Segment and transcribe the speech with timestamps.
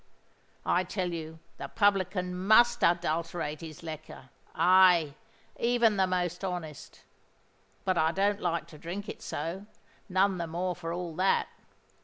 [0.65, 5.13] I tell you the publican must adulterate his liquor—aye,
[5.59, 7.03] even the most honest.
[7.85, 9.67] But I don't like to drink it so,
[10.09, 11.49] none the more for all that.